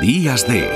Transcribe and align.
Días 0.00 0.46
de 0.48 0.68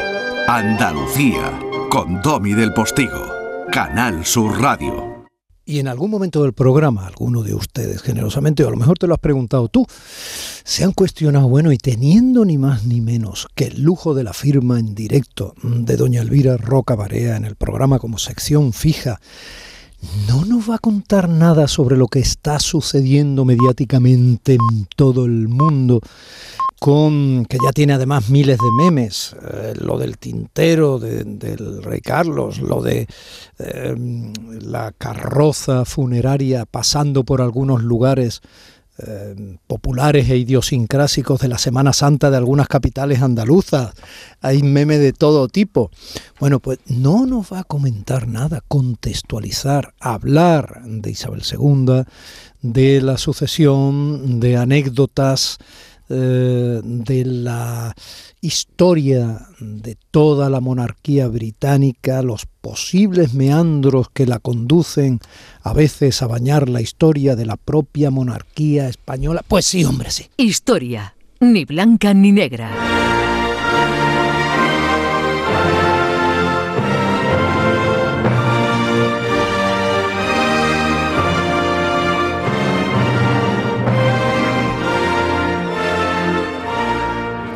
Andalucía 0.46 1.58
con 1.90 2.20
Domi 2.22 2.52
del 2.54 2.72
Postigo, 2.72 3.26
Canal 3.72 4.24
Sur 4.24 4.60
Radio. 4.60 5.24
Y 5.64 5.80
en 5.80 5.88
algún 5.88 6.10
momento 6.10 6.42
del 6.42 6.52
programa, 6.52 7.06
alguno 7.06 7.42
de 7.42 7.54
ustedes 7.54 8.02
generosamente, 8.02 8.62
o 8.62 8.68
a 8.68 8.70
lo 8.70 8.76
mejor 8.76 8.98
te 8.98 9.06
lo 9.06 9.14
has 9.14 9.20
preguntado 9.20 9.68
tú, 9.68 9.86
se 10.64 10.84
han 10.84 10.92
cuestionado, 10.92 11.48
bueno, 11.48 11.72
y 11.72 11.78
teniendo 11.78 12.44
ni 12.44 12.58
más 12.58 12.84
ni 12.84 13.00
menos 13.00 13.48
que 13.54 13.66
el 13.66 13.82
lujo 13.82 14.14
de 14.14 14.24
la 14.24 14.32
firma 14.32 14.78
en 14.78 14.94
directo 14.94 15.54
de 15.62 15.96
doña 15.96 16.22
Elvira 16.22 16.56
Roca 16.56 16.94
Barea 16.94 17.36
en 17.36 17.44
el 17.44 17.56
programa 17.56 17.98
como 17.98 18.18
sección 18.18 18.72
fija, 18.72 19.20
no 20.28 20.44
nos 20.44 20.70
va 20.70 20.76
a 20.76 20.78
contar 20.78 21.28
nada 21.28 21.68
sobre 21.68 21.96
lo 21.96 22.06
que 22.06 22.20
está 22.20 22.60
sucediendo 22.60 23.44
mediáticamente 23.44 24.54
en 24.54 24.86
todo 24.94 25.24
el 25.24 25.48
mundo 25.48 26.00
con 26.80 27.46
que 27.46 27.58
ya 27.62 27.72
tiene 27.72 27.94
además 27.94 28.28
miles 28.28 28.58
de 28.58 28.70
memes, 28.72 29.34
eh, 29.50 29.74
lo 29.80 29.98
del 29.98 30.18
tintero 30.18 30.98
del 30.98 31.82
rey 31.82 32.00
Carlos, 32.00 32.58
lo 32.58 32.82
de 32.82 33.06
em, 33.58 34.32
la 34.60 34.92
carroza 34.92 35.84
funeraria 35.84 36.66
pasando 36.66 37.24
por 37.24 37.40
algunos 37.40 37.82
lugares 37.82 38.42
em, 38.98 39.56
populares 39.66 40.28
e 40.28 40.36
idiosincrásicos 40.36 41.40
de 41.40 41.48
la 41.48 41.58
Semana 41.58 41.92
Santa 41.92 42.30
de 42.30 42.36
algunas 42.36 42.68
capitales 42.68 43.22
andaluzas. 43.22 43.92
Hay 44.42 44.62
memes 44.62 45.00
de 45.00 45.12
todo 45.12 45.48
tipo. 45.48 45.90
Bueno, 46.40 46.60
pues 46.60 46.78
no 46.86 47.24
nos 47.24 47.52
va 47.52 47.60
a 47.60 47.64
comentar 47.64 48.28
nada, 48.28 48.62
contextualizar, 48.68 49.94
hablar 49.98 50.82
de 50.84 51.10
Isabel 51.10 51.42
II, 51.50 52.04
de 52.62 53.00
la 53.00 53.16
sucesión, 53.16 54.40
de 54.40 54.56
anécdotas 54.56 55.58
eh, 56.08 56.80
de 56.82 57.24
la 57.24 57.94
historia 58.40 59.48
de 59.58 59.96
toda 60.10 60.50
la 60.50 60.60
monarquía 60.60 61.26
británica, 61.28 62.22
los 62.22 62.46
posibles 62.60 63.34
meandros 63.34 64.08
que 64.10 64.26
la 64.26 64.38
conducen 64.38 65.20
a 65.62 65.72
veces 65.72 66.22
a 66.22 66.26
bañar 66.26 66.68
la 66.68 66.80
historia 66.80 67.36
de 67.36 67.46
la 67.46 67.56
propia 67.56 68.10
monarquía 68.10 68.88
española. 68.88 69.42
Pues 69.46 69.66
sí, 69.66 69.84
hombre, 69.84 70.10
sí. 70.10 70.26
Historia, 70.36 71.14
ni 71.40 71.64
blanca 71.64 72.14
ni 72.14 72.32
negra. 72.32 72.70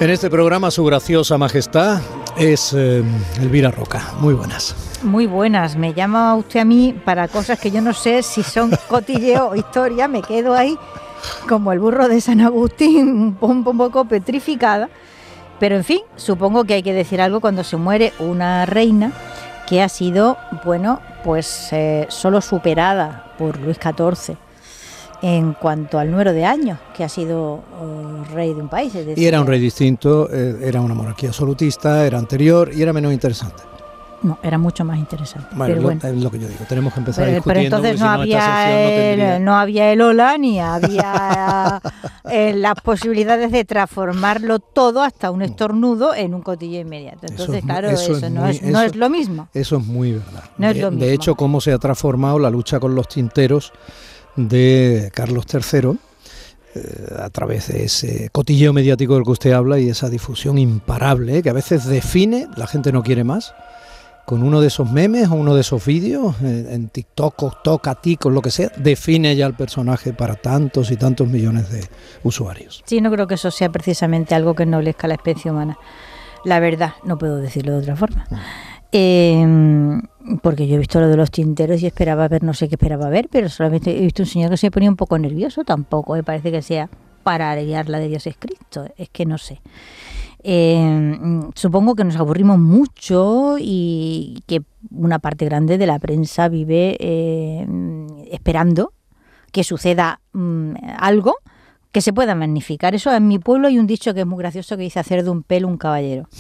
En 0.01 0.09
este 0.09 0.31
programa 0.31 0.70
su 0.70 0.83
graciosa 0.83 1.37
majestad 1.37 2.01
es 2.39 2.73
eh, 2.73 3.05
Elvira 3.39 3.70
Roca. 3.70 4.15
Muy 4.19 4.33
buenas. 4.33 4.75
Muy 5.03 5.27
buenas. 5.27 5.77
Me 5.77 5.93
llama 5.93 6.34
usted 6.37 6.61
a 6.61 6.65
mí 6.65 6.98
para 7.05 7.29
cosas 7.29 7.61
que 7.61 7.70
yo 7.70 7.83
no 7.83 7.93
sé 7.93 8.23
si 8.23 8.43
son 8.43 8.71
cotilleo 8.89 9.51
o 9.51 9.56
historia. 9.56 10.09
Me 10.09 10.23
quedo 10.23 10.55
ahí 10.55 10.78
como 11.47 11.71
el 11.71 11.81
burro 11.81 12.09
de 12.09 12.19
San 12.23 12.41
Agustín, 12.41 13.37
un, 13.43 13.62
poco 13.62 14.06
petrificada. 14.06 14.89
Pero 15.59 15.77
en 15.77 15.84
fin, 15.84 16.01
supongo 16.17 16.65
que 16.65 16.73
hay 16.73 16.83
que 16.83 16.95
decir 16.95 17.21
algo 17.21 17.43
cuando 17.43 17.62
se 17.62 17.77
muere 17.77 18.15
una 18.21 18.65
reina 18.65 19.12
que 19.69 19.83
ha 19.83 19.91
sido, 19.91 20.39
bueno, 20.65 20.98
pues 21.25 21.75
eh, 21.75 22.06
solo 22.09 22.41
superada 22.41 23.34
por 23.37 23.61
Luis 23.61 23.77
XIV 23.77 24.39
en 25.22 25.52
cuanto 25.54 25.98
al 25.98 26.10
número 26.10 26.32
de 26.32 26.44
años 26.44 26.78
que 26.96 27.04
ha 27.04 27.08
sido 27.08 27.62
eh, 27.82 28.32
rey 28.32 28.54
de 28.54 28.62
un 28.62 28.68
país. 28.68 28.92
y 28.94 29.26
era 29.26 29.40
un 29.40 29.46
rey 29.46 29.60
distinto, 29.60 30.28
eh, 30.32 30.58
era 30.62 30.80
una 30.80 30.94
monarquía 30.94 31.28
absolutista, 31.28 32.06
era 32.06 32.18
anterior 32.18 32.70
y 32.74 32.82
era 32.82 32.92
menos 32.92 33.12
interesante. 33.12 33.62
No, 34.22 34.38
era 34.42 34.58
mucho 34.58 34.84
más 34.84 34.98
interesante. 34.98 35.48
Bueno, 35.56 35.91
es 35.91 36.16
lo 36.16 36.30
que 36.30 36.38
yo 36.38 36.46
digo, 36.46 36.64
tenemos 36.68 36.92
que 36.92 37.00
empezar 37.00 37.24
pero, 37.24 37.42
Pero 37.42 37.60
entonces 37.60 37.98
no, 37.98 38.10
había 38.10 39.32
el, 39.36 39.42
no, 39.42 39.56
había 39.56 39.92
el 39.92 40.00
hola 40.03 40.36
ni 40.36 40.60
había 40.60 41.80
eh, 42.30 42.53
las 42.54 42.75
posibilidades 42.82 43.50
de 43.50 43.64
transformarlo 43.64 44.59
todo 44.59 45.03
hasta 45.03 45.30
un 45.30 45.41
estornudo 45.41 46.14
en 46.14 46.34
un 46.34 46.42
cotillo 46.42 46.80
inmediato. 46.80 47.26
Entonces, 47.28 47.64
claro, 47.64 47.88
eso, 47.88 48.28
no, 48.28 48.47
es, 48.47 48.62
no 48.62 48.82
es 48.82 48.94
lo 48.94 49.09
mismo. 49.09 49.48
Eso 49.54 49.78
es 49.78 49.86
muy 49.86 50.12
verdad. 50.12 50.44
No 50.59 50.69
es 50.69 50.76
lo 50.76 50.91
mismo. 50.91 51.06
de 51.06 51.14
hecho, 51.14 51.34
cómo 51.34 51.62
se 51.62 51.72
ha 51.72 51.78
transformado 51.78 52.38
la 52.38 52.50
lucha 52.50 52.78
con 52.78 52.94
los 52.94 53.09
tinteros 53.09 53.72
de 54.36 55.10
Carlos 55.14 55.44
III 55.52 55.98
eh, 56.74 57.14
a 57.18 57.30
través 57.30 57.68
de 57.68 57.84
ese 57.84 58.28
cotilleo 58.30 58.72
mediático 58.72 59.14
del 59.14 59.24
que 59.24 59.30
usted 59.30 59.52
habla 59.52 59.80
y 59.80 59.88
esa 59.88 60.08
difusión 60.08 60.56
imparable 60.56 61.38
eh, 61.38 61.42
que 61.42 61.50
a 61.50 61.54
veces 61.54 61.84
define, 61.86 62.48
la 62.56 62.68
gente 62.68 62.92
no 62.92 63.02
quiere 63.02 63.24
más, 63.24 63.54
con 64.24 64.44
uno 64.44 64.60
de 64.60 64.68
esos 64.68 64.88
memes 64.88 65.28
o 65.28 65.34
uno 65.34 65.56
de 65.56 65.62
esos 65.62 65.84
vídeos 65.84 66.36
eh, 66.44 66.68
en 66.70 66.88
TikTok, 66.88 67.42
o 67.42 67.80
ti 68.00 68.16
con 68.16 68.34
lo 68.34 68.41
que 68.41 68.52
sea, 68.52 68.70
define 68.76 69.34
ya 69.34 69.46
el 69.46 69.54
personaje 69.54 70.12
para 70.12 70.36
tantos 70.36 70.92
y 70.92 70.97
tantos 70.97 71.26
millones 71.26 71.72
de 71.72 71.88
usuarios. 72.22 72.84
Sí, 72.86 73.00
no 73.00 73.10
creo 73.10 73.26
que 73.26 73.34
eso 73.34 73.50
sea 73.50 73.70
precisamente 73.72 74.36
algo 74.36 74.54
que 74.54 74.62
ennoblezca 74.62 75.08
la 75.08 75.14
especie 75.14 75.50
humana. 75.50 75.76
La 76.44 76.60
verdad, 76.60 76.92
no 77.02 77.18
puedo 77.18 77.38
decirlo 77.38 77.72
de 77.72 77.78
otra 77.78 77.97
forma. 77.97 78.26
Mm. 78.30 78.36
Eh, 78.93 80.01
porque 80.43 80.67
yo 80.67 80.77
he 80.77 80.78
visto 80.78 81.01
lo 81.01 81.09
de 81.09 81.17
los 81.17 81.31
tinteros 81.31 81.83
y 81.83 81.87
esperaba 81.87 82.28
ver, 82.28 82.43
no 82.43 82.55
sé 82.55 82.69
qué 82.69 82.75
esperaba 82.75 83.09
ver, 83.09 83.28
pero 83.31 83.49
solamente 83.49 83.97
he 83.97 84.03
visto 84.03 84.23
un 84.23 84.28
señor 84.28 84.51
que 84.51 84.56
se 84.56 84.71
ponía 84.71 84.91
un 84.91 84.97
poco 84.97 85.19
nervioso, 85.19 85.65
tampoco 85.65 86.15
me 86.15 86.23
parece 86.23 86.51
que 86.51 86.62
sea 86.62 86.89
para 87.23 87.51
aliviar 87.51 87.89
la 87.89 87.99
de 87.99 88.09
Dios 88.09 88.27
es 88.27 88.37
Cristo, 88.39 88.87
es 88.97 89.09
que 89.11 89.27
no 89.27 89.39
sé. 89.39 89.61
Eh, 90.43 91.41
supongo 91.55 91.95
que 91.95 92.05
nos 92.05 92.17
aburrimos 92.17 92.59
mucho 92.59 93.56
y 93.59 94.43
que 94.47 94.62
una 94.91 95.19
parte 95.19 95.45
grande 95.45 95.77
de 95.77 95.87
la 95.87 95.99
prensa 95.99 96.49
vive 96.49 96.97
eh, 96.99 97.67
esperando 98.31 98.95
que 99.53 99.65
suceda 99.65 100.21
mm, 100.33 100.75
algo 100.99 101.37
que 101.93 102.01
se 102.01 102.12
pueda 102.12 102.34
magnificar. 102.34 102.95
Eso 102.95 103.12
en 103.12 103.28
mi 103.28 103.39
pueblo 103.39 103.69
hay 103.69 103.78
un 103.78 103.87
dicho 103.87 104.15
que 104.15 104.21
es 104.21 104.27
muy 104.27 104.39
gracioso 104.39 104.77
que 104.77 104.84
dice 104.84 105.01
hacer 105.01 105.25
de 105.25 105.31
un 105.31 105.43
pelo 105.43 105.69
un 105.69 105.77
caballero. 105.77 106.28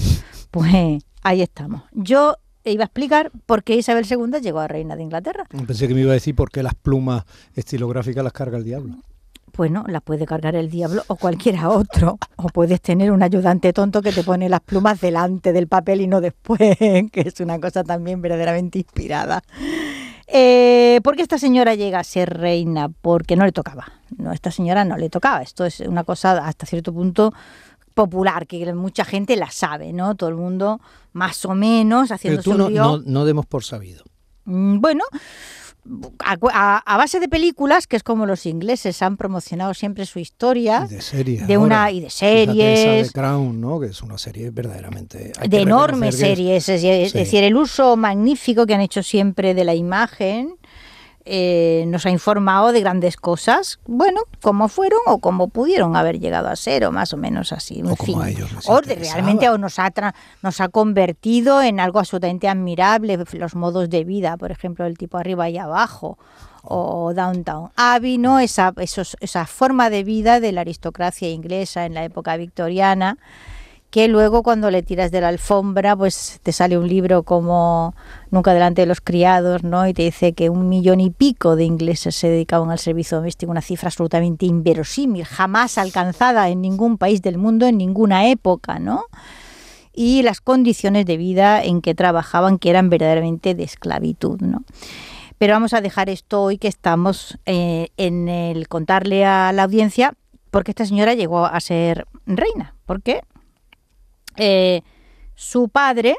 Pues 0.52 1.04
ahí 1.22 1.42
estamos. 1.42 1.82
Yo 1.92 2.36
iba 2.64 2.84
a 2.84 2.86
explicar 2.86 3.30
por 3.46 3.64
qué 3.64 3.76
Isabel 3.76 4.06
II 4.08 4.40
llegó 4.40 4.60
a 4.60 4.68
reina 4.68 4.96
de 4.96 5.02
Inglaterra. 5.02 5.44
Pensé 5.66 5.88
que 5.88 5.94
me 5.94 6.02
iba 6.02 6.10
a 6.10 6.14
decir 6.14 6.34
por 6.34 6.50
qué 6.50 6.62
las 6.62 6.74
plumas 6.74 7.24
estilográficas 7.54 8.22
las 8.22 8.32
carga 8.32 8.58
el 8.58 8.64
diablo. 8.64 8.96
Bueno, 9.56 9.84
las 9.88 10.02
puede 10.02 10.26
cargar 10.26 10.54
el 10.54 10.70
diablo 10.70 11.02
o 11.08 11.16
cualquiera 11.16 11.68
otro. 11.68 12.18
O 12.36 12.48
puedes 12.48 12.80
tener 12.80 13.10
un 13.10 13.22
ayudante 13.22 13.72
tonto 13.72 14.00
que 14.00 14.12
te 14.12 14.22
pone 14.22 14.48
las 14.48 14.60
plumas 14.60 15.00
delante 15.00 15.52
del 15.52 15.66
papel 15.66 16.00
y 16.00 16.06
no 16.06 16.20
después, 16.20 16.78
que 16.78 17.20
es 17.20 17.40
una 17.40 17.58
cosa 17.60 17.84
también 17.84 18.22
verdaderamente 18.22 18.78
inspirada. 18.78 19.42
Eh, 20.26 21.00
¿Por 21.02 21.16
qué 21.16 21.22
esta 21.22 21.38
señora 21.38 21.74
llega 21.74 21.98
a 21.98 22.04
ser 22.04 22.38
reina? 22.38 22.88
Porque 22.88 23.34
no 23.34 23.44
le 23.44 23.52
tocaba. 23.52 23.92
No, 24.16 24.32
esta 24.32 24.52
señora 24.52 24.84
no 24.84 24.96
le 24.96 25.10
tocaba. 25.10 25.42
Esto 25.42 25.64
es 25.64 25.80
una 25.80 26.04
cosa 26.04 26.46
hasta 26.46 26.66
cierto 26.66 26.92
punto 26.92 27.32
popular, 28.00 28.46
que 28.46 28.72
mucha 28.72 29.04
gente 29.04 29.36
la 29.36 29.50
sabe, 29.50 29.92
¿no? 29.92 30.14
Todo 30.14 30.30
el 30.30 30.36
mundo 30.36 30.80
más 31.12 31.44
o 31.44 31.54
menos 31.54 32.10
haciendo 32.10 32.42
Pero 32.42 32.56
tú 32.56 32.70
no, 32.70 32.98
no, 32.98 33.24
demos 33.26 33.44
por 33.44 33.62
sabido. 33.62 34.04
Mm, 34.46 34.80
bueno, 34.80 35.04
a, 36.24 36.96
base 36.96 37.20
de 37.20 37.28
películas, 37.28 37.86
que 37.86 37.96
es 37.96 38.02
como 38.02 38.24
los 38.24 38.46
ingleses 38.46 39.02
han 39.02 39.18
promocionado 39.18 39.74
siempre 39.74 40.06
su 40.06 40.18
historia. 40.18 40.86
de 40.88 41.02
series. 41.02 41.46
De 41.46 41.58
una, 41.58 41.90
y 41.90 42.00
de 42.00 42.08
series. 42.08 43.08
de 43.08 43.12
Crown, 43.12 43.60
¿no? 43.60 43.78
Que 43.78 43.88
es 43.88 44.00
una 44.00 44.16
serie 44.16 44.48
verdaderamente. 44.50 45.32
de 45.46 45.60
enormes 45.60 46.16
series. 46.16 46.70
Es, 46.70 47.12
decir, 47.12 47.44
el 47.44 47.54
uso 47.54 47.98
magnífico 47.98 48.64
que 48.64 48.72
han 48.72 48.80
hecho 48.80 49.02
siempre 49.02 49.52
de 49.52 49.64
la 49.64 49.74
imagen 49.74 50.56
eh, 51.24 51.84
nos 51.88 52.06
ha 52.06 52.10
informado 52.10 52.72
de 52.72 52.80
grandes 52.80 53.16
cosas, 53.16 53.78
bueno, 53.86 54.22
como 54.40 54.68
fueron 54.68 55.00
o 55.06 55.18
como 55.18 55.48
pudieron 55.48 55.94
haber 55.94 56.18
llegado 56.18 56.48
a 56.48 56.56
ser, 56.56 56.84
o 56.84 56.92
más 56.92 57.12
o 57.12 57.16
menos 57.16 57.52
así. 57.52 57.80
En 57.80 57.96
fin. 57.96 58.18
o 58.66 58.80
realmente 58.80 59.46
nos 59.58 59.78
ha, 59.78 59.92
nos 60.42 60.60
ha 60.60 60.68
convertido 60.68 61.62
en 61.62 61.78
algo 61.78 61.98
absolutamente 61.98 62.48
admirable, 62.48 63.18
los 63.32 63.54
modos 63.54 63.90
de 63.90 64.04
vida, 64.04 64.36
por 64.36 64.50
ejemplo, 64.50 64.86
el 64.86 64.96
tipo 64.96 65.18
arriba 65.18 65.48
y 65.50 65.58
abajo 65.58 66.18
o 66.62 67.12
Downtown 67.14 67.70
Abbey, 67.76 68.18
¿no? 68.18 68.38
Esa, 68.38 68.72
esa 68.76 69.46
forma 69.46 69.90
de 69.90 70.04
vida 70.04 70.40
de 70.40 70.52
la 70.52 70.62
aristocracia 70.62 71.30
inglesa 71.30 71.86
en 71.86 71.94
la 71.94 72.04
época 72.04 72.36
victoriana 72.36 73.18
que 73.90 74.06
luego 74.06 74.42
cuando 74.42 74.70
le 74.70 74.82
tiras 74.82 75.10
de 75.10 75.20
la 75.20 75.28
alfombra, 75.28 75.96
pues 75.96 76.40
te 76.42 76.52
sale 76.52 76.78
un 76.78 76.88
libro 76.88 77.24
como 77.24 77.94
Nunca 78.30 78.54
delante 78.54 78.82
de 78.82 78.86
los 78.86 79.00
criados, 79.00 79.64
¿no? 79.64 79.88
Y 79.88 79.92
te 79.92 80.02
dice 80.02 80.32
que 80.32 80.48
un 80.48 80.68
millón 80.68 81.00
y 81.00 81.10
pico 81.10 81.56
de 81.56 81.64
ingleses 81.64 82.14
se 82.14 82.28
dedicaban 82.28 82.70
al 82.70 82.78
servicio 82.78 83.16
doméstico, 83.16 83.50
una 83.50 83.60
cifra 83.60 83.88
absolutamente 83.88 84.46
inverosímil, 84.46 85.24
jamás 85.24 85.78
alcanzada 85.78 86.48
en 86.48 86.60
ningún 86.60 86.96
país 86.96 87.22
del 87.22 87.38
mundo, 87.38 87.66
en 87.66 87.78
ninguna 87.78 88.28
época, 88.28 88.78
¿no? 88.78 89.04
Y 89.92 90.22
las 90.22 90.40
condiciones 90.40 91.06
de 91.06 91.16
vida 91.16 91.62
en 91.64 91.82
que 91.82 91.96
trabajaban, 91.96 92.58
que 92.58 92.70
eran 92.70 92.88
verdaderamente 92.88 93.56
de 93.56 93.64
esclavitud, 93.64 94.40
¿no? 94.40 94.62
Pero 95.38 95.54
vamos 95.54 95.72
a 95.72 95.80
dejar 95.80 96.08
esto 96.08 96.42
hoy 96.42 96.58
que 96.58 96.68
estamos 96.68 97.38
eh, 97.46 97.88
en 97.96 98.28
el 98.28 98.68
contarle 98.68 99.24
a 99.24 99.52
la 99.52 99.64
audiencia 99.64 100.14
porque 100.50 100.70
esta 100.70 100.84
señora 100.84 101.14
llegó 101.14 101.46
a 101.46 101.58
ser 101.60 102.06
reina. 102.26 102.74
¿Por 102.86 103.02
qué? 103.02 103.22
Eh, 104.36 104.82
Su 105.34 105.68
padre, 105.68 106.16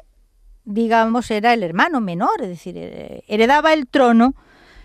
digamos, 0.66 1.30
era 1.32 1.54
el 1.54 1.64
hermano 1.64 2.02
menor, 2.02 2.42
es 2.42 2.50
decir, 2.50 2.76
eh, 2.78 3.24
heredaba 3.28 3.74
el 3.74 3.88
trono 3.88 4.36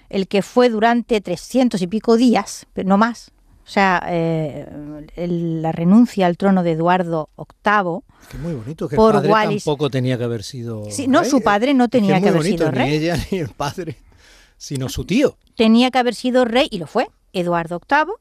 el 0.09 0.29
que 0.29 0.43
fue 0.43 0.69
durante 0.69 1.21
300 1.21 1.81
y 1.83 1.87
pico 1.87 2.17
días, 2.17 2.67
pero 2.73 2.89
no 2.89 2.99
más. 2.99 3.33
O 3.67 3.69
sea, 3.69 4.01
eh, 4.09 4.65
la 5.17 5.73
renuncia 5.73 6.27
al 6.27 6.37
trono 6.37 6.63
de 6.63 6.73
Eduardo 6.73 7.31
VIII. 7.37 8.03
Que 8.31 8.39
muy 8.39 8.55
bonito, 8.55 8.89
que 8.89 8.95
por 8.95 9.17
el 9.17 9.29
padre 9.29 9.57
tampoco 9.57 9.91
tenía 9.91 10.17
que 10.17 10.23
haber 10.23 10.45
sido. 10.45 10.85
Sí, 10.89 11.09
no, 11.09 11.25
su 11.25 11.41
padre 11.43 11.75
no 11.75 11.89
tenía 11.89 12.21
que, 12.21 12.29
haber 12.29 12.45
sido 12.45 12.71
rey. 12.71 12.91
Ni 12.91 12.97
ella 12.97 13.17
ni 13.31 13.39
el 13.39 13.49
padre, 13.49 13.97
sino 14.57 14.89
su 14.89 15.05
tío. 15.05 15.37
Tenía 15.57 15.91
que 15.91 15.99
haber 15.99 16.15
sido 16.15 16.45
rey 16.45 16.69
y 16.71 16.79
lo 16.79 16.87
fue. 16.87 17.09
Eduardo 17.33 17.81
VIII, 17.81 18.15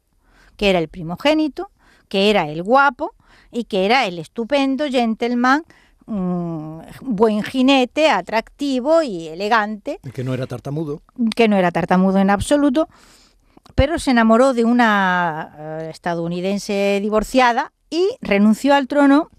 que 0.57 0.71
era 0.71 0.79
el 0.79 0.87
primogénito, 0.87 1.69
que 2.09 2.31
era 2.31 2.49
el 2.49 2.63
guapo 2.63 3.13
y 3.51 3.65
que 3.65 3.85
era 3.85 4.05
el 4.05 4.19
estupendo 4.19 4.85
gentleman 4.89 5.63
Mm, 6.07 6.81
buen 7.01 7.41
jinete, 7.41 8.09
atractivo 8.09 9.01
y 9.01 9.27
elegante. 9.27 9.99
Que 10.13 10.23
no 10.23 10.33
era 10.33 10.45
tartamudo. 10.45 11.01
Que 11.35 11.47
no 11.47 11.57
era 11.57 11.71
tartamudo 11.71 12.19
en 12.19 12.29
absoluto, 12.29 12.87
pero 13.73 13.97
se 13.97 14.11
enamoró 14.11 14.53
de 14.53 14.65
una 14.65 15.55
eh, 15.57 15.87
estadounidense 15.89 16.99
divorciada 17.01 17.71
y 17.89 18.07
renunció 18.21 18.75
al 18.75 18.87
trono 18.87 19.29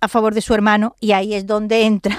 a 0.00 0.08
favor 0.08 0.34
de 0.34 0.40
su 0.40 0.54
hermano 0.54 0.96
y 0.98 1.12
ahí 1.12 1.34
es 1.34 1.46
donde 1.46 1.86
entra 1.86 2.18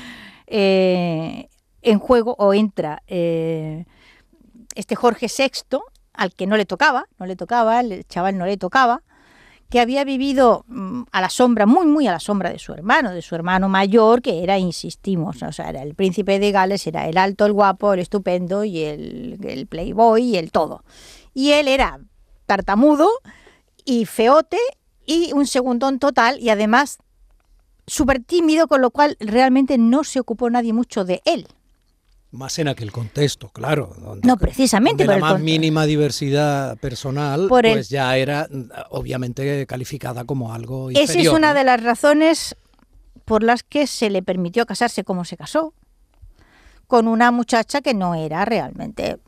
eh, 0.46 1.48
en 1.82 1.98
juego 1.98 2.34
o 2.38 2.54
entra 2.54 3.02
eh, 3.06 3.84
este 4.74 4.96
Jorge 4.96 5.26
VI 5.26 5.80
al 6.14 6.32
que 6.32 6.46
no 6.46 6.56
le 6.56 6.64
tocaba, 6.64 7.06
no 7.18 7.26
le 7.26 7.36
tocaba, 7.36 7.80
el 7.80 8.06
chaval 8.06 8.38
no 8.38 8.46
le 8.46 8.56
tocaba, 8.56 9.02
que 9.70 9.80
había 9.80 10.04
vivido 10.04 10.64
mm, 10.68 11.02
a 11.12 11.20
la 11.20 11.30
sombra, 11.30 11.66
muy, 11.66 11.86
muy 11.86 12.06
a 12.06 12.12
la 12.12 12.20
sombra 12.20 12.50
de 12.50 12.58
su 12.58 12.72
hermano, 12.72 13.10
de 13.12 13.22
su 13.22 13.34
hermano 13.34 13.68
mayor, 13.68 14.22
que 14.22 14.42
era, 14.42 14.58
insistimos, 14.58 15.42
o 15.42 15.52
sea, 15.52 15.68
era 15.68 15.82
el 15.82 15.94
príncipe 15.94 16.38
de 16.38 16.52
Gales, 16.52 16.86
era 16.86 17.06
el 17.06 17.18
alto, 17.18 17.44
el 17.44 17.52
guapo, 17.52 17.92
el 17.92 18.00
estupendo 18.00 18.64
y 18.64 18.82
el, 18.82 19.38
el 19.42 19.66
playboy 19.66 20.22
y 20.22 20.36
el 20.36 20.50
todo. 20.50 20.84
Y 21.34 21.52
él 21.52 21.68
era 21.68 22.00
tartamudo 22.46 23.10
y 23.84 24.06
feote 24.06 24.58
y 25.04 25.32
un 25.32 25.46
segundón 25.46 25.98
total 25.98 26.38
y 26.40 26.50
además 26.50 26.98
súper 27.86 28.22
tímido, 28.22 28.68
con 28.68 28.80
lo 28.80 28.90
cual 28.90 29.16
realmente 29.20 29.78
no 29.78 30.04
se 30.04 30.20
ocupó 30.20 30.50
nadie 30.50 30.72
mucho 30.72 31.04
de 31.04 31.22
él. 31.24 31.46
Más 32.30 32.58
en 32.58 32.68
aquel 32.68 32.92
contexto, 32.92 33.48
claro. 33.48 33.96
no, 34.22 34.36
precisamente. 34.36 35.06
la 35.06 35.16
más 35.16 35.40
mínima 35.40 35.86
diversidad 35.86 36.76
personal, 36.76 37.46
pues 37.48 37.88
ya 37.88 38.14
era 38.18 38.46
obviamente 38.90 39.64
calificada 39.66 40.24
como 40.24 40.52
algo 40.52 40.90
inferior. 40.90 41.10
Esa 41.10 41.20
es 41.20 41.28
una 41.28 41.54
de 41.54 41.64
las 41.64 41.82
razones 41.82 42.54
por 43.24 43.42
las 43.42 43.62
que 43.62 43.86
se 43.86 44.10
le 44.10 44.22
permitió 44.22 44.66
casarse 44.66 45.04
como 45.04 45.24
se 45.24 45.38
casó, 45.38 45.72
con 46.86 47.08
una 47.08 47.30
muchacha 47.30 47.80
que 47.80 47.94
no 47.94 48.14
era 48.14 48.44
realmente, 48.44 49.18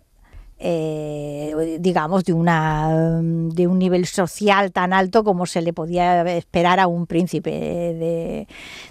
eh, 0.59 1.79
digamos, 1.81 2.25
de, 2.25 2.35
una, 2.35 3.21
de 3.23 3.67
un 3.67 3.79
nivel 3.79 4.05
social 4.05 4.73
tan 4.73 4.93
alto 4.93 5.25
como 5.25 5.47
se 5.47 5.63
le 5.63 5.73
podía 5.73 6.23
esperar 6.37 6.81
a 6.81 6.87
un 6.87 7.07
príncipe 7.07 7.51
de, 7.51 8.49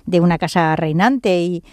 de 0.07 0.19
una 0.19 0.39
casa 0.39 0.75
reinante. 0.75 1.41
Y, 1.41 1.63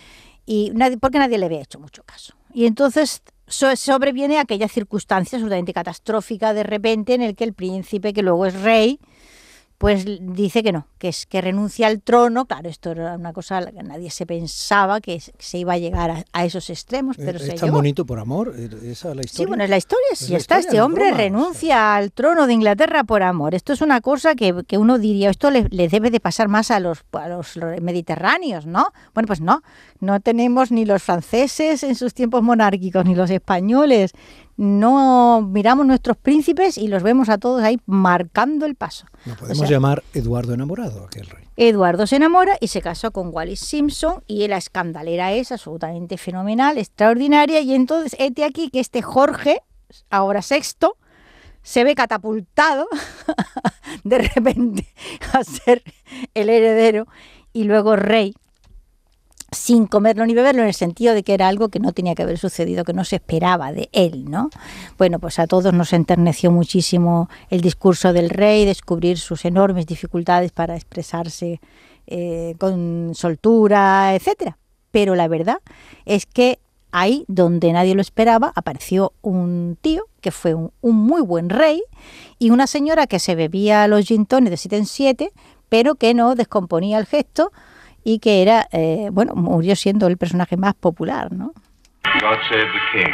y 0.47 0.71
nadie, 0.75 0.97
porque 0.97 1.19
nadie 1.19 1.37
le 1.39 1.47
había 1.47 1.61
hecho 1.61 1.79
mucho 1.79 2.03
caso. 2.05 2.35
Y 2.55 2.67
entonces 2.67 3.23
sobreviene 3.49 4.39
aquella 4.39 4.69
circunstancia 4.69 5.37
absolutamente 5.37 5.73
catastrófica 5.73 6.55
de 6.55 6.63
repente 6.63 7.15
en 7.15 7.23
el 7.23 7.37
que 7.37 7.45
el 7.45 7.53
príncipe, 7.53 8.13
que 8.13 8.23
luego 8.23 8.47
es 8.47 8.61
rey, 8.63 8.99
pues 9.79 10.07
dice 10.21 10.63
que 10.63 10.73
no, 10.73 10.87
que 10.99 11.09
es 11.09 11.27
que 11.27 11.43
renuncia 11.43 11.87
al 11.87 12.01
trono. 12.01 12.47
Claro, 12.47 12.69
esto 12.69 12.93
era 12.93 13.15
una 13.15 13.35
cosa 13.35 13.65
que 13.71 13.83
nadie 13.83 14.11
se 14.11 14.25
pensaba 14.25 15.03
que 15.03 15.21
se 15.21 15.59
iba 15.59 15.75
a 15.75 15.79
llegar 15.79 16.25
a, 16.33 16.45
esos 16.45 16.71
extremos, 16.71 17.17
pero 17.19 17.39
¿Es 17.39 17.45
se 17.45 17.53
tan 17.55 17.73
bonito 17.73 18.07
por 18.07 18.19
amor? 18.19 18.55
¿Esa 18.57 19.11
es 19.11 19.17
la 19.17 19.23
historia? 19.23 19.29
Sí, 19.29 19.45
bueno, 19.47 19.65
es 19.65 19.71
la 19.71 19.77
historia, 19.77 20.07
sí 20.15 20.35
está. 20.35 20.59
este 20.59 20.81
hombre 20.81 21.13
renuncia 21.13 21.95
al 21.95 22.11
trono 22.13 22.47
de 22.47 22.55
Inglaterra 22.55 23.05
por 23.05 23.23
amor. 23.23 23.55
Esto 23.55 23.75
es 23.75 23.83
una 23.83 24.01
cosa 24.01 24.35
que, 24.35 24.55
uno 24.79 24.99
diría, 24.99 25.29
esto 25.29 25.51
le, 25.51 25.65
debe 25.69 26.11
de 26.11 26.21
pasar 26.21 26.49
más 26.49 26.71
a 26.71 26.81
los, 26.81 27.05
a 27.13 27.29
los 27.29 27.59
mediterráneos, 27.83 28.65
¿no? 28.65 28.93
Bueno, 29.13 29.27
pues 29.27 29.43
no, 29.43 29.63
no 30.01 30.21
tenemos 30.21 30.71
ni 30.71 30.87
los 30.87 31.03
franceses 31.03 31.83
en 31.83 31.97
sus 31.97 32.15
tiempos 32.15 32.43
monárquicos, 32.43 33.05
ni 33.05 33.15
los 33.15 33.31
españoles, 33.31 34.13
no 34.57 35.43
miramos 35.43 35.87
nuestros 35.87 36.17
príncipes 36.17 36.79
y 36.79 36.89
los 36.89 37.03
vemos 37.03 37.29
a 37.29 37.39
todos 37.39 37.63
ahí 37.63 37.79
marcando 37.87 38.67
el 38.67 38.75
paso. 38.75 39.07
No 39.25 39.37
podemos 39.37 39.69
llamar 39.69 40.03
Eduardo 40.15 40.55
enamorado 40.55 41.05
aquel 41.05 41.27
rey. 41.27 41.45
Eduardo 41.57 42.07
se 42.07 42.17
enamora 42.17 42.57
y 42.61 42.69
se 42.69 42.81
casó 42.81 43.11
con 43.11 43.35
Wallis 43.35 43.61
Simpson 43.61 44.23
y 44.27 44.47
la 44.49 44.57
escandalera 44.57 45.33
es 45.33 45.53
absolutamente 45.53 46.19
fenomenal, 46.19 46.79
extraordinaria 46.79 47.61
y 47.61 47.75
entonces 47.75 48.17
este 48.19 48.45
aquí 48.45 48.71
que 48.71 48.81
este 48.81 49.03
Jorge, 49.03 49.63
ahora 50.11 50.43
sexto, 50.43 50.97
se 51.63 51.83
ve 51.85 51.95
catapultado 51.95 52.89
de 54.05 54.19
repente 54.19 54.87
a 55.33 55.45
ser 55.45 55.83
el 56.35 56.49
heredero 56.49 57.07
y 57.53 57.65
luego 57.65 57.97
rey 57.97 58.35
sin 59.57 59.87
comerlo 59.87 60.27
ni 60.27 60.35
beberlo, 60.35 60.63
en 60.63 60.69
el 60.69 60.75
sentido 60.75 61.15
de 61.15 61.23
que 61.23 61.35
era 61.35 61.49
algo 61.49 61.69
que 61.69 61.81
no 61.81 61.93
tenía 61.93 62.15
que 62.15 62.23
haber 62.23 62.39
sucedido, 62.39 62.85
que 62.85 62.93
no 62.93 63.05
se 63.05 63.17
esperaba 63.17 63.73
de 63.73 63.89
él, 63.93 64.31
¿no? 64.31 64.51
Bueno, 64.99 65.19
pues 65.19 65.39
a 65.39 65.47
todos 65.47 65.73
nos 65.73 65.93
enterneció 65.93 66.51
muchísimo 66.51 67.29
el 67.51 67.61
discurso 67.61 68.13
del 68.13 68.31
rey, 68.31 68.65
descubrir 68.65 69.19
sus 69.19 69.45
enormes 69.45 69.87
dificultades 69.87 70.53
para 70.53 70.77
expresarse 70.77 71.61
eh, 72.07 72.55
con 72.59 73.13
soltura, 73.15 74.15
etcétera. 74.15 74.59
Pero 74.91 75.15
la 75.15 75.29
verdad 75.29 75.59
es 76.05 76.27
que 76.27 76.59
ahí, 76.93 77.25
donde 77.29 77.73
nadie 77.73 77.95
lo 77.95 78.01
esperaba, 78.01 78.53
apareció 78.55 79.13
un 79.21 79.77
tío 79.81 80.05
que 80.21 80.31
fue 80.31 80.55
un, 80.55 80.73
muy 80.81 81.21
buen 81.21 81.51
rey 81.51 81.83
y 82.39 82.51
una 82.51 82.67
señora 82.67 83.07
que 83.07 83.19
se 83.19 83.35
bebía 83.35 83.87
los 83.89 84.07
gintones 84.07 84.51
de 84.51 84.57
siete 84.57 84.77
en 84.77 84.87
siete, 84.87 85.33
pero 85.69 85.97
que 85.97 86.15
no 86.15 86.35
descomponía 86.35 86.99
el 86.99 87.07
gesto 87.07 87.53
y 88.09 88.21
que 88.21 88.41
era, 88.41 88.69
eh, 88.71 89.09
bueno, 89.11 89.35
murió 89.35 89.75
siendo 89.75 90.07
el 90.07 90.17
personaje 90.17 90.57
más 90.57 90.75
popular, 90.75 91.33
¿no? 91.33 91.53
God 92.21 92.39
save 92.49 92.67
the 92.67 92.81
king. 92.93 93.13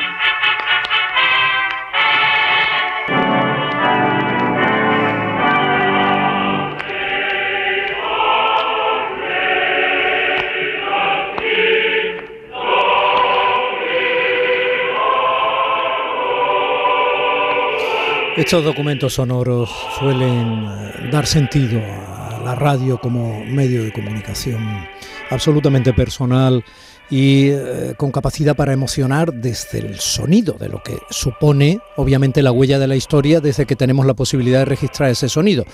Estos 18.37 18.63
documentos 18.63 19.15
sonoros 19.15 19.71
suelen 19.99 20.67
eh, 20.67 21.09
dar 21.11 21.27
sentido 21.27 21.81
a 21.81 22.22
la 22.43 22.55
radio 22.55 22.99
como 23.01 23.45
medio 23.45 23.85
de 23.85 23.93
comunicación 23.93 24.87
absolutamente 25.31 25.93
personal 25.93 26.65
y 27.11 27.51
eh, 27.51 27.95
con 27.99 28.11
capacidad 28.11 28.57
para 28.57 28.73
emocionar 28.73 29.35
desde 29.35 29.81
el 29.81 30.01
sonido, 30.01 30.55
de 30.55 30.71
lo 30.71 30.83
que 30.83 30.99
supone 31.11 31.81
obviamente 31.97 32.41
la 32.43 32.53
huella 32.53 32.79
de 32.79 32.87
la 32.87 32.97
historia 32.97 33.41
desde 33.41 33.67
que 33.67 33.77
tenemos 33.77 34.07
la 34.07 34.15
posibilidad 34.15 34.61
de 34.61 34.65
registrar 34.65 35.11
ese 35.11 35.29
sonido. 35.29 35.65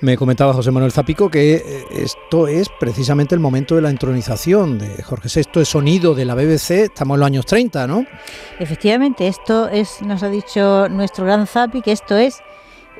Me 0.00 0.16
comentaba 0.16 0.52
José 0.52 0.72
Manuel 0.72 0.90
Zapico 0.90 1.30
que 1.30 1.54
eh, 1.54 1.62
esto 1.92 2.48
es 2.48 2.68
precisamente 2.80 3.36
el 3.36 3.40
momento 3.40 3.76
de 3.76 3.82
la 3.82 3.90
entronización 3.90 4.78
de 4.78 5.00
Jorge 5.02 5.28
VI, 5.32 5.60
es 5.60 5.68
sonido 5.68 6.14
de 6.14 6.24
la 6.24 6.34
BBC, 6.34 6.70
estamos 6.70 7.14
en 7.14 7.20
los 7.20 7.26
años 7.26 7.46
30, 7.46 7.86
¿no? 7.86 8.04
Efectivamente, 8.58 9.28
esto 9.28 9.68
es, 9.68 10.02
nos 10.02 10.24
ha 10.24 10.28
dicho 10.28 10.88
nuestro 10.88 11.24
gran 11.24 11.46
Zapi, 11.46 11.82
que 11.82 11.92
esto 11.92 12.16
es 12.16 12.40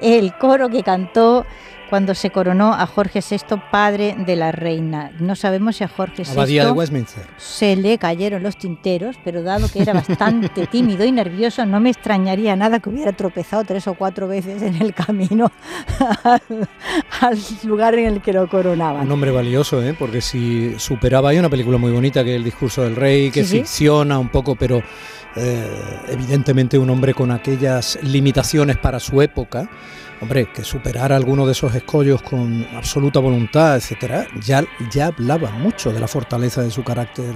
el 0.01 0.37
coro 0.39 0.69
que 0.69 0.83
cantó 0.85 1.45
cuando 1.91 2.15
se 2.15 2.31
coronó 2.31 2.73
a 2.73 2.87
Jorge 2.87 3.21
VI, 3.29 3.57
padre 3.71 4.15
de 4.25 4.37
la 4.37 4.53
reina. 4.53 5.11
No 5.19 5.35
sabemos 5.35 5.77
si 5.77 5.85
a 5.85 5.89
Jorge 5.89 6.23
VI 6.23 6.59
de 6.61 6.71
Westminster. 6.71 7.25
se 7.37 7.75
le 7.75 7.99
cayeron 7.99 8.45
los 8.45 8.57
tinteros, 8.57 9.17
pero 9.25 9.43
dado 9.43 9.69
que 9.69 9.83
era 9.83 9.93
bastante 9.93 10.67
tímido 10.71 11.05
y 11.05 11.11
nervioso, 11.11 11.67
no 11.67 11.81
me 11.81 11.91
extrañaría 11.91 12.55
nada 12.55 12.79
que 12.79 12.89
hubiera 12.89 13.13
tropezado 13.13 13.65
tres 13.65 13.89
o 13.89 13.95
cuatro 13.95 14.29
veces 14.29 14.63
en 14.63 14.81
el 14.81 14.95
camino 14.95 15.51
al, 17.21 17.39
lugar 17.65 17.97
en 17.97 18.07
el 18.07 18.23
que 18.23 18.33
lo 18.33 18.49
coronaban. 18.49 19.07
Un 19.07 19.13
hombre 19.13 19.33
valioso, 19.33 19.83
¿eh? 19.83 19.95
porque 19.99 20.21
si 20.21 20.79
superaba, 20.79 21.31
hay 21.31 21.39
una 21.39 21.51
película 21.51 21.77
muy 21.77 21.91
bonita 21.91 22.23
que 22.23 22.31
es 22.31 22.37
El 22.37 22.45
discurso 22.45 22.83
del 22.85 22.95
rey, 22.95 23.31
que 23.31 23.45
ficciona 23.45 24.19
un 24.19 24.29
poco, 24.29 24.55
pero... 24.55 24.83
Eh, 25.37 25.65
evidentemente 26.09 26.77
un 26.77 26.91
hombre 26.91 27.15
con 27.15 27.31
aquellas 27.31 28.01
limitaciones 28.03 28.77
para 28.79 28.99
su 28.99 29.23
época, 29.23 29.71
hombre, 30.21 30.47
que 30.53 30.65
superara 30.65 31.17
alguno 31.17 31.47
de 31.47 31.53
esos 31.53 31.75
escollos 31.75 32.23
con 32.23 32.67
absoluta 32.75 33.21
voluntad, 33.21 33.77
etcétera, 33.77 34.27
ya, 34.41 34.65
ya 34.91 35.07
hablaba 35.07 35.51
mucho 35.51 35.93
de 35.93 36.01
la 36.01 36.09
fortaleza 36.09 36.63
de 36.63 36.71
su 36.71 36.85
carácter 36.85 37.35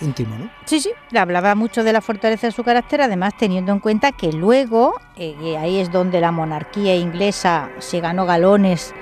íntimo, 0.00 0.36
¿no? 0.36 0.50
Sí, 0.66 0.80
sí, 0.80 0.90
hablaba 1.16 1.54
mucho 1.54 1.82
de 1.82 1.92
la 1.92 2.00
fortaleza 2.00 2.46
de 2.46 2.52
su 2.52 2.62
carácter, 2.62 3.00
además 3.00 3.34
teniendo 3.38 3.72
en 3.72 3.80
cuenta 3.80 4.12
que 4.12 4.32
luego, 4.32 4.94
eh, 5.16 5.56
ahí 5.58 5.78
es 5.78 5.90
donde 5.90 6.20
la 6.20 6.32
monarquía 6.32 6.96
inglesa 6.96 7.70
se 7.78 8.00
ganó 8.00 8.26
galones 8.26 8.94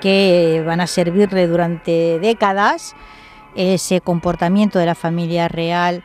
que 0.00 0.62
van 0.66 0.80
a 0.80 0.86
servirle 0.86 1.46
durante 1.46 2.18
décadas, 2.18 2.96
ese 3.54 4.00
comportamiento 4.00 4.78
de 4.78 4.86
la 4.86 4.94
familia 4.94 5.48
real 5.48 6.04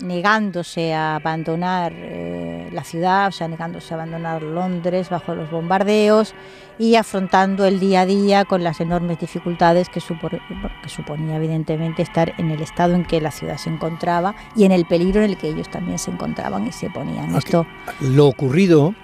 negándose 0.00 0.92
a 0.92 1.16
abandonar 1.16 1.92
eh, 1.94 2.68
la 2.72 2.84
ciudad, 2.84 3.28
o 3.28 3.32
sea, 3.32 3.48
negándose 3.48 3.94
a 3.94 3.96
abandonar 3.96 4.42
Londres 4.42 5.08
bajo 5.08 5.34
los 5.34 5.50
bombardeos 5.50 6.34
y 6.78 6.96
afrontando 6.96 7.64
el 7.66 7.78
día 7.78 8.00
a 8.00 8.06
día 8.06 8.44
con 8.44 8.64
las 8.64 8.80
enormes 8.80 9.20
dificultades 9.20 9.88
que, 9.88 10.00
que, 10.00 10.88
suponía 10.88 11.36
evidentemente 11.36 12.02
estar 12.02 12.34
en 12.38 12.50
el 12.50 12.60
estado 12.60 12.94
en 12.94 13.04
que 13.04 13.20
la 13.20 13.30
ciudad 13.30 13.56
se 13.56 13.70
encontraba 13.70 14.34
y 14.56 14.64
en 14.64 14.72
el 14.72 14.84
peligro 14.84 15.22
en 15.22 15.30
el 15.30 15.38
que 15.38 15.48
ellos 15.48 15.70
también 15.70 15.98
se 15.98 16.10
encontraban 16.10 16.66
y 16.66 16.72
se 16.72 16.90
ponían. 16.90 17.34
Esto... 17.36 17.66
Lo 18.00 18.26
ocurrido 18.26 18.94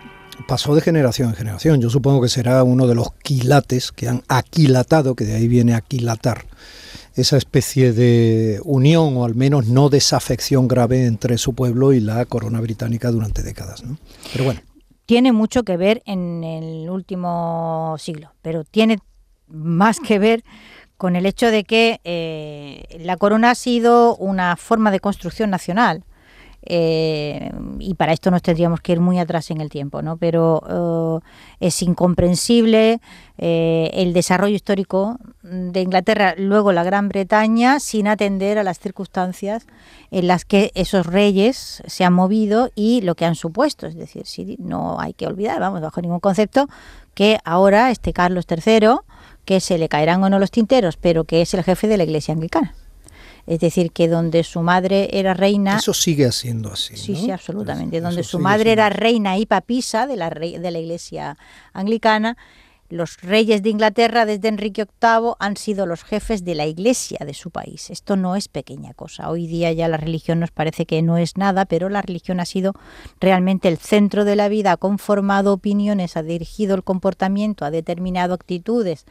pasó 0.47 0.75
de 0.75 0.81
generación 0.81 1.31
en 1.31 1.37
generación. 1.37 1.81
Yo 1.81 1.91
supongo 1.91 2.23
que 2.23 2.29
será 2.29 2.63
uno 2.65 2.87
de 2.87 2.95
los 2.95 3.13
quilates 3.23 3.93
que 3.93 4.09
han 4.09 4.23
aquilatado, 4.29 5.15
que 5.15 5.25
de 5.25 5.37
ahí 5.37 5.49
viene 5.49 5.75
aquilatar 5.75 6.45
esa 7.15 7.37
especie 7.37 7.93
de 7.93 8.61
unión 8.65 9.17
o 9.17 9.25
al 9.25 9.35
menos 9.35 9.67
no 9.67 9.89
desafección 9.89 10.69
grave 10.69 11.07
entre 11.07 11.39
su 11.39 11.55
pueblo 11.55 11.93
y 11.93 12.01
la 12.01 12.25
corona 12.25 12.61
británica 12.61 13.11
durante 13.11 13.43
décadas. 13.43 13.83
Pero 14.33 14.45
bueno. 14.45 14.61
Tiene 15.07 15.33
mucho 15.33 15.65
que 15.65 15.77
ver 15.77 16.03
en 16.07 16.45
el 16.45 16.89
último 16.89 17.97
siglo, 17.99 18.33
pero 18.43 18.65
tiene 18.65 18.99
más 19.49 19.99
que 19.99 20.21
ver 20.21 20.45
con 20.97 21.17
el 21.17 21.27
hecho 21.27 21.51
de 21.51 21.65
que 21.65 22.01
eh, 22.05 22.99
la 23.01 23.17
corona 23.17 23.51
ha 23.51 23.55
sido 23.55 24.17
una 24.17 24.57
forma 24.57 24.91
de 24.91 25.01
construcción 25.01 25.51
nacional 25.51 26.05
eh, 26.63 27.51
y 27.79 27.95
para 27.95 28.13
esto 28.13 28.31
nos 28.31 28.43
tendríamos 28.43 28.81
que 28.81 28.93
ir 28.93 29.01
muy 29.01 29.19
atrás 29.19 29.51
en 29.51 29.61
el 29.61 29.71
tiempo, 29.71 30.03
¿no? 30.03 30.17
Pero 30.19 31.23
eh, 31.61 31.67
es 31.67 31.83
incomprensible 31.83 33.01
eh, 33.39 33.91
el 33.95 34.13
desarrollo 34.13 34.55
histórico 34.55 35.19
de 35.43 35.81
Inglaterra, 35.81 36.35
luego 36.37 36.73
la 36.73 36.85
Gran 36.85 37.09
Bretaña, 37.09 37.81
sin 37.81 38.09
atender 38.09 38.59
a 38.59 38.63
las 38.63 38.79
circunstancias 38.79 39.67
en 40.11 40.27
las 40.27 40.45
que 40.45 40.71
esos 40.75 41.07
reyes 41.07 41.83
se 41.87 42.05
han 42.05 42.13
movido 42.13 42.71
y 42.75 43.01
lo 43.01 43.15
que 43.15 43.25
han 43.25 43.37
supuesto. 43.37 43.87
Es 43.87 43.95
decir, 43.95 44.27
si 44.27 44.57
no 44.59 45.01
hay 45.01 45.15
que 45.15 45.27
olvidar, 45.27 45.61
vamos, 45.61 45.81
bajo 45.81 46.03
ningún 46.03 46.21
concepto, 46.21 46.69
que 47.15 47.39
ahora 47.45 47.91
este 47.91 48.13
Carlos 48.13 48.45
III, 48.49 48.99
que 49.47 49.61
se 49.61 49.79
le 49.79 49.89
caerán 49.89 50.23
o 50.23 50.29
no 50.29 50.39
los 50.39 50.51
tinteros, 50.51 50.97
pero 50.99 51.25
que 51.25 51.41
es 51.41 51.55
el 51.55 51.65
jefe 51.65 51.89
de 51.89 51.97
la 51.97 52.05
Iglesia 52.05 52.35
Anglicana. 52.35 52.75
Es 53.47 53.61
decir, 53.61 53.93
que 53.93 54.09
donde 54.09 54.45
su 54.45 54.61
madre 54.63 55.09
era 55.13 55.35
reina... 55.35 55.77
Eso 55.77 55.95
sigue 55.95 56.31
siendo 56.33 56.73
así. 56.73 56.97
Sí, 56.97 57.17
sí, 57.17 57.31
absolutamente. 57.31 58.01
donde 58.01 58.23
su 58.23 58.39
madre 58.39 58.73
era 58.73 58.89
reina 58.91 59.39
y 59.39 59.47
papisa 59.47 60.07
de 60.07 60.17
la, 60.17 60.31
de 60.31 60.71
la 60.71 60.79
iglesia 60.79 61.37
anglicana, 61.73 62.37
los 62.91 63.21
reyes 63.23 63.63
de 63.63 63.71
Inglaterra 63.71 64.27
desde 64.27 64.49
Enrique 64.49 64.85
VIII 65.01 65.35
han 65.39 65.57
sido 65.57 65.87
los 65.87 66.03
jefes 66.03 66.45
de 66.45 66.57
la 66.57 66.67
iglesia 66.67 67.19
de 67.25 67.35
su 67.35 67.51
país. 67.51 67.89
Esto 67.89 68.17
no 68.17 68.37
es 68.37 68.49
pequeña 68.49 68.93
cosa. 68.95 69.31
Hoy 69.31 69.47
día 69.47 69.73
ya 69.73 69.89
la 69.89 69.97
religión 69.97 70.41
nos 70.41 70.51
parece 70.51 70.87
que 70.87 71.01
no 71.01 71.17
es 71.17 71.37
nada, 71.37 71.65
pero 71.65 71.89
la 71.89 72.03
religión 72.03 72.41
ha 72.41 72.45
sido 72.45 72.75
realmente 73.21 73.69
el 73.69 73.79
centro 73.79 74.25
de 74.25 74.37
la 74.37 74.49
vida, 74.49 74.73
ha 74.73 74.77
conformado 74.77 75.53
opiniones, 75.53 76.17
ha 76.17 76.23
dirigido 76.23 76.75
el 76.75 76.83
comportamiento, 76.83 77.65
ha 77.65 77.71
determinado 77.71 78.35
actitudes. 78.35 79.07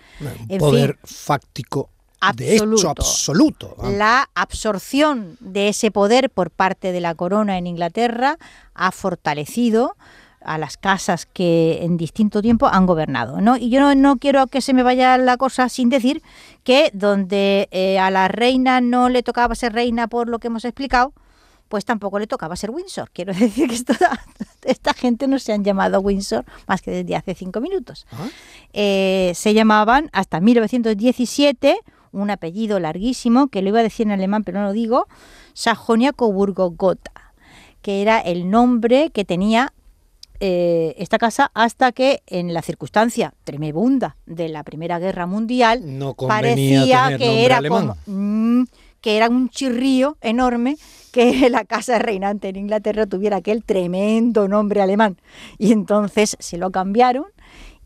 Un 0.50 0.58
poder 0.58 1.00
fáctico 1.04 1.90
absoluto. 2.20 2.90
absoluto. 2.90 3.76
La 3.84 4.30
absorción 4.36 5.38
de 5.40 5.70
ese 5.70 5.92
poder 5.92 6.30
por 6.30 6.52
parte 6.52 6.92
de 6.92 7.02
la 7.02 7.16
corona 7.16 7.58
en 7.58 7.68
Inglaterra 7.68 8.38
ha 8.74 8.92
fortalecido 8.92 9.96
a 10.42 10.58
las 10.58 10.78
casas 10.78 11.26
que 11.26 11.80
en 11.82 11.98
distinto 11.98 12.42
tiempo 12.42 12.68
han 12.68 12.86
gobernado. 12.86 13.42
¿no? 13.42 13.58
Y 13.58 13.70
yo 13.70 13.94
no, 13.96 14.18
quiero 14.18 14.48
que 14.48 14.62
se 14.62 14.74
me 14.74 14.84
vaya 14.84 15.18
la 15.18 15.38
cosa 15.38 15.70
sin 15.70 15.90
decir 15.90 16.22
que 16.64 16.92
donde 16.94 17.68
eh, 17.72 18.00
a 18.00 18.10
la 18.10 18.28
reina 18.28 18.82
no 18.82 19.10
le 19.10 19.24
tocaba 19.24 19.56
ser 19.56 19.74
reina 19.74 20.08
por 20.08 20.30
lo 20.30 20.40
que 20.40 20.48
hemos 20.48 20.66
explicado, 20.66 21.14
pues 21.68 21.86
tampoco 21.86 22.20
le 22.20 22.28
tocaba 22.28 22.56
ser 22.56 22.72
Windsor. 22.72 23.12
Quiero 23.12 23.34
decir 23.40 23.70
que 23.70 23.76
esta 24.64 24.94
gente 24.94 25.28
no 25.28 25.40
se 25.40 25.54
han 25.54 25.64
llamado 25.64 26.00
Windsor 26.00 26.46
más 26.68 26.82
que 26.82 26.92
desde 26.92 27.16
hace 27.16 27.36
cinco 27.36 27.62
minutos. 27.62 28.08
Ah. 28.12 28.28
Eh, 28.74 29.32
se 29.36 29.54
llamaban 29.54 30.10
hasta 30.14 30.40
1917 30.40 31.80
un 32.12 32.30
apellido 32.32 32.80
larguísimo, 32.80 33.48
que 33.48 33.62
lo 33.62 33.70
iba 33.70 33.80
a 33.80 33.84
decir 33.84 34.08
en 34.08 34.14
alemán, 34.14 34.44
pero 34.44 34.60
no 34.60 34.68
lo 34.68 34.74
digo, 34.74 35.08
Sajonia 35.54 36.14
Coburgo 36.14 36.72
Gotha, 36.72 37.34
que 37.82 38.02
era 38.02 38.20
el 38.20 38.50
nombre 38.50 39.12
que 39.12 39.26
tenía 39.26 39.74
eh, 40.42 40.96
esta 40.98 41.18
casa 41.18 41.52
hasta 41.54 41.92
que 41.92 42.24
en 42.28 42.54
la 42.54 42.62
circunstancia 42.62 43.34
tremebunda 43.44 44.16
de 44.26 44.48
la 44.48 44.64
Primera 44.64 44.98
Guerra 44.98 45.26
Mundial 45.26 45.84
parecía 46.16 47.18
que 47.18 47.44
era 47.44 47.62
como, 47.62 47.98
mm, 48.06 48.64
que 49.02 49.18
era 49.18 49.28
un 49.28 49.50
chirrío 49.50 50.18
enorme 50.22 50.78
que 51.12 51.50
la 51.50 51.66
casa 51.66 52.00
reinante 52.00 52.48
en 52.48 52.56
Inglaterra 52.56 53.06
tuviera 53.06 53.38
aquel 53.38 53.66
tremendo 53.66 54.48
nombre 54.48 54.82
alemán. 54.82 55.18
Y 55.58 55.74
entonces 55.74 56.38
se 56.40 56.58
lo 56.58 56.72
cambiaron 56.72 57.26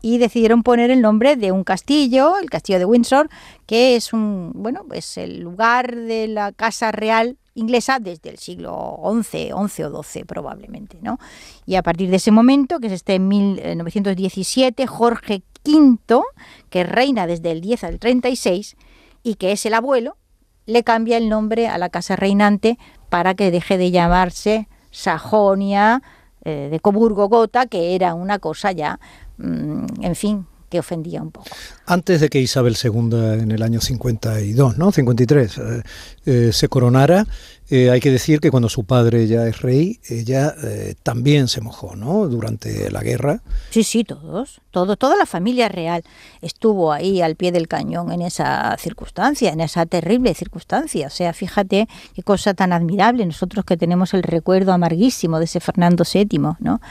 y 0.04 0.18
decidieron 0.18 0.62
poner 0.62 0.90
el 0.90 1.00
nombre 1.00 1.34
de 1.34 1.50
un 1.50 1.64
castillo, 1.64 2.36
el 2.36 2.50
castillo 2.50 2.78
de 2.78 2.84
Windsor, 2.84 3.30
que 3.64 3.96
es 3.96 4.12
un, 4.12 4.52
bueno, 4.54 4.82
pues 4.86 5.16
el 5.16 5.40
lugar 5.40 5.96
de 5.96 6.28
la 6.28 6.52
casa 6.52 6.92
real 6.92 7.38
inglesa 7.54 8.00
desde 8.00 8.28
el 8.28 8.36
siglo 8.36 9.00
XI, 9.02 9.52
XI 9.66 9.84
o 9.84 10.02
XII 10.02 10.24
probablemente, 10.24 10.98
¿no? 11.00 11.18
Y 11.64 11.76
a 11.76 11.82
partir 11.82 12.10
de 12.10 12.16
ese 12.16 12.32
momento, 12.32 12.80
que 12.80 12.88
es 12.88 12.92
este 12.92 13.14
en 13.14 13.28
1917, 13.28 14.86
Jorge 14.86 15.42
V, 15.64 16.22
que 16.68 16.84
reina 16.84 17.26
desde 17.26 17.52
el 17.52 17.62
10 17.62 17.84
al 17.84 17.98
36 17.98 18.76
y 19.22 19.36
que 19.36 19.52
es 19.52 19.64
el 19.64 19.72
abuelo, 19.72 20.18
le 20.66 20.84
cambia 20.84 21.16
el 21.16 21.30
nombre 21.30 21.66
a 21.66 21.78
la 21.78 21.88
casa 21.88 22.14
reinante 22.14 22.78
para 23.08 23.32
que 23.32 23.50
deje 23.50 23.78
de 23.78 23.90
llamarse 23.90 24.68
Sajonia 24.90 26.02
eh, 26.46 26.68
de 26.70 26.78
Coburgo-Gotha, 26.78 27.64
que 27.64 27.94
era 27.94 28.12
una 28.12 28.38
cosa 28.38 28.70
ya 28.70 29.00
en 29.38 30.14
fin, 30.14 30.46
que 30.70 30.78
ofendía 30.78 31.22
un 31.22 31.30
poco. 31.30 31.46
Antes 31.86 32.20
de 32.20 32.28
que 32.28 32.40
Isabel 32.40 32.76
II 32.82 33.40
en 33.40 33.50
el 33.50 33.62
año 33.62 33.80
52, 33.80 34.78
¿no? 34.78 34.90
53, 34.90 35.58
eh, 35.58 35.82
eh, 36.26 36.52
se 36.52 36.68
coronara, 36.68 37.26
eh, 37.70 37.90
hay 37.90 38.00
que 38.00 38.10
decir 38.10 38.40
que 38.40 38.50
cuando 38.50 38.68
su 38.68 38.84
padre 38.84 39.26
ya 39.26 39.46
es 39.46 39.62
rey, 39.62 39.98
ella 40.10 40.54
eh, 40.62 40.96
también 41.02 41.48
se 41.48 41.62
mojó, 41.62 41.96
¿no? 41.96 42.28
Durante 42.28 42.90
la 42.90 43.00
guerra. 43.00 43.40
Sí, 43.70 43.84
sí, 43.84 44.04
todos, 44.04 44.60
todo, 44.70 44.96
toda 44.96 45.16
la 45.16 45.24
familia 45.24 45.70
real 45.70 46.04
estuvo 46.42 46.92
ahí 46.92 47.22
al 47.22 47.36
pie 47.36 47.52
del 47.52 47.66
cañón 47.66 48.12
en 48.12 48.20
esa 48.20 48.76
circunstancia, 48.78 49.50
en 49.50 49.60
esa 49.60 49.86
terrible 49.86 50.34
circunstancia. 50.34 51.06
O 51.06 51.10
sea, 51.10 51.32
fíjate 51.32 51.88
qué 52.14 52.22
cosa 52.22 52.52
tan 52.52 52.74
admirable 52.74 53.24
nosotros 53.24 53.64
que 53.64 53.78
tenemos 53.78 54.12
el 54.12 54.24
recuerdo 54.24 54.72
amarguísimo 54.72 55.38
de 55.38 55.46
ese 55.46 55.60
Fernando 55.60 56.04
VII, 56.04 56.38
¿no? 56.60 56.82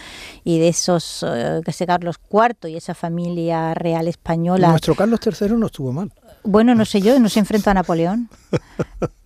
Y 0.44 0.58
de 0.58 0.70
esos, 0.70 1.24
eh, 1.28 1.62
que 1.64 1.70
ese 1.70 1.86
Carlos 1.86 2.20
IV 2.32 2.68
y 2.70 2.78
esa 2.78 2.96
familia 2.96 3.76
real 3.76 4.08
española. 4.08 4.70
Nuestro 4.86 4.96
Carlos 4.96 5.22
III 5.26 5.56
no 5.56 5.68
estuvo 5.68 5.94
mal. 5.94 6.12
Bueno, 6.44 6.76
no 6.76 6.84
sé 6.84 7.00
yo, 7.00 7.18
no 7.18 7.30
se 7.30 7.40
enfrenta 7.40 7.72
a 7.72 7.74
Napoleón. 7.74 8.28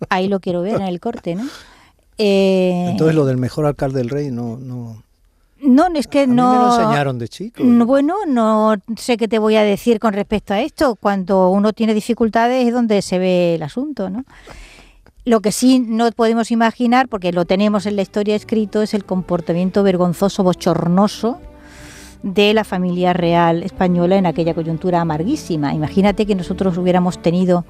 Ahí 0.08 0.28
lo 0.28 0.38
quiero 0.38 0.62
ver 0.62 0.76
en 0.76 0.82
el 0.82 1.00
corte, 1.00 1.34
¿no? 1.34 1.44
Eh, 2.16 2.86
Entonces 2.90 3.16
lo 3.16 3.24
del 3.24 3.38
mejor 3.38 3.66
alcalde 3.66 3.98
del 3.98 4.08
rey 4.08 4.30
no... 4.30 4.56
no... 4.56 5.02
No, 5.60 5.88
es 5.96 6.06
que 6.06 6.28
no. 6.28 6.52
me 6.52 6.58
lo 6.58 6.80
enseñaron 6.80 7.18
de 7.18 7.26
chico. 7.26 7.64
bueno, 7.64 8.14
no 8.28 8.76
sé 8.96 9.16
qué 9.16 9.26
te 9.26 9.40
voy 9.40 9.56
a 9.56 9.64
decir 9.64 9.98
con 9.98 10.14
respecto 10.14 10.54
a 10.54 10.60
esto. 10.60 10.94
Cuando 10.94 11.50
uno 11.50 11.72
tiene 11.72 11.92
dificultades 11.92 12.64
es 12.64 12.72
donde 12.72 13.02
se 13.02 13.18
ve 13.18 13.56
el 13.56 13.64
asunto, 13.64 14.10
¿no? 14.10 14.24
Lo 15.24 15.40
que 15.40 15.50
sí 15.50 15.80
no 15.80 16.08
podemos 16.12 16.52
imaginar, 16.52 17.08
porque 17.08 17.32
lo 17.32 17.44
tenemos 17.44 17.86
en 17.86 17.96
la 17.96 18.02
historia 18.02 18.36
escrito, 18.36 18.82
es 18.82 18.94
el 18.94 19.04
comportamiento 19.04 19.82
vergonzoso, 19.82 20.44
bochornoso 20.44 21.40
de 22.22 22.52
la 22.52 22.64
familia 22.64 23.12
real 23.12 23.62
española 23.62 24.16
en 24.16 24.26
aquella 24.26 24.54
coyuntura 24.54 25.00
amarguísima. 25.00 25.72
Imagínate 25.72 26.26
que 26.26 26.34
nosotros 26.34 26.76
hubiéramos 26.76 27.22
tenido 27.22 27.64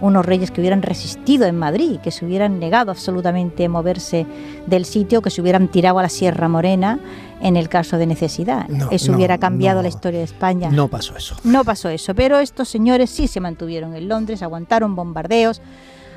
unos 0.00 0.26
reyes 0.26 0.50
que 0.50 0.60
hubieran 0.60 0.82
resistido 0.82 1.46
en 1.46 1.58
Madrid, 1.58 1.98
que 2.02 2.10
se 2.10 2.24
hubieran 2.24 2.58
negado 2.58 2.90
absolutamente 2.90 3.64
a 3.64 3.68
moverse 3.68 4.26
del 4.66 4.84
sitio, 4.84 5.22
que 5.22 5.30
se 5.30 5.40
hubieran 5.40 5.68
tirado 5.68 5.98
a 5.98 6.02
la 6.02 6.08
Sierra 6.08 6.48
Morena 6.48 6.98
en 7.40 7.56
el 7.56 7.68
caso 7.68 7.96
de 7.96 8.06
necesidad. 8.06 8.66
eso 8.90 9.12
hubiera 9.12 9.38
cambiado 9.38 9.82
la 9.82 9.88
historia 9.88 10.18
de 10.18 10.24
España. 10.24 10.70
No 10.70 10.88
pasó 10.88 11.16
eso. 11.16 11.36
No 11.44 11.64
pasó 11.64 11.88
eso, 11.88 12.14
pero 12.14 12.38
estos 12.38 12.68
señores 12.68 13.10
sí 13.10 13.26
se 13.26 13.40
mantuvieron 13.40 13.94
en 13.94 14.08
Londres, 14.08 14.42
aguantaron 14.42 14.94
bombardeos, 14.94 15.62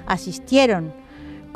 asistieron 0.06 0.92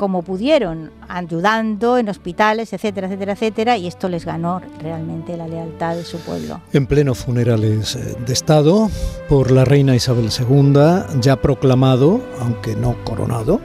como 0.02 0.22
pudieron, 0.22 0.90
ayudando 1.06 1.96
en 1.96 2.08
hospitales, 2.08 2.72
etcétera, 2.72 3.06
etcétera, 3.06 3.32
etcétera, 3.34 3.76
y 3.76 3.86
esto 3.86 4.08
les 4.08 4.24
ganó 4.24 4.60
realmente 4.80 5.36
la 5.36 5.46
lealtad 5.46 5.94
de 5.94 6.02
su 6.02 6.18
pueblo. 6.18 6.60
En 6.72 6.88
pleno 6.88 7.14
funerales 7.14 7.94
eh, 7.94 8.16
de 8.26 8.32
Estado 8.32 8.90
por 9.28 9.52
la 9.52 9.64
reina 9.64 9.94
Isabel 9.94 10.28
II, 10.36 11.20
ya 11.20 11.36
proclamado, 11.36 12.20
aunque 12.40 12.74
no 12.74 12.96
coronado, 13.04 13.60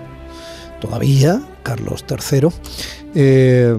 todavía, 0.79 1.41
Carlos 1.63 2.06
III, 2.08 2.50
eh, 3.15 3.75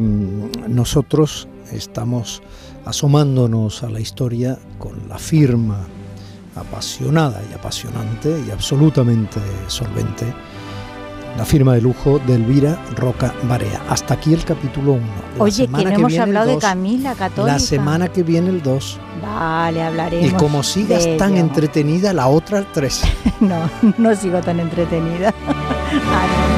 nosotros 0.67 1.47
estamos 1.71 2.43
asomándonos 2.85 3.85
a 3.85 3.89
la 3.89 4.01
historia 4.01 4.59
con 4.81 5.09
la 5.09 5.19
firma 5.19 5.87
apasionada 6.57 7.41
y 7.49 7.55
apasionante 7.55 8.37
y 8.49 8.51
absolutamente 8.51 9.39
solvente 9.69 10.27
la 11.39 11.45
firma 11.45 11.73
de 11.75 11.81
lujo 11.81 12.19
de 12.27 12.35
Elvira 12.35 12.83
Roca 12.97 13.33
Barea. 13.45 13.81
Hasta 13.89 14.15
aquí 14.15 14.35
el 14.35 14.45
capítulo 14.45 14.95
1. 14.95 15.03
Oye, 15.39 15.69
que 15.69 15.85
no 15.85 15.91
hemos 15.91 16.19
hablado 16.19 16.51
de 16.51 16.59
Camila 16.59 17.15
Católica. 17.15 17.53
La 17.53 17.61
semana 17.61 18.09
que 18.09 18.25
viene 18.25 18.51
el 18.51 18.61
2. 18.61 18.99
Vale, 19.23 19.83
hablaremos. 19.85 20.27
Y 20.27 20.31
como 20.33 20.65
sigas 20.65 21.07
tan 21.17 21.37
entretenida, 21.37 22.13
la 22.13 22.27
otra 22.27 22.59
el 22.59 22.67
3. 22.73 23.03
no, 23.41 23.71
no 23.99 24.17
sigo 24.17 24.41
tan 24.41 24.59
entretenida. 24.59 25.33